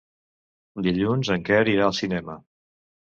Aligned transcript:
Dilluns 0.87 1.31
en 1.35 1.45
Quer 1.51 1.61
irà 1.77 1.85
al 1.91 1.95
cinema. 1.99 2.39